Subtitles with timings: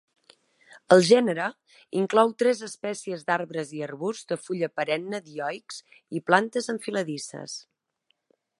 [0.93, 1.49] El gènere
[1.99, 5.81] inclou tres espècies d'arbres i arbusts de fulla perenne dioics,
[6.21, 7.59] i plantes enfiladisses.